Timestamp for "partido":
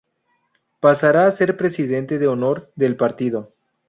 2.97-3.53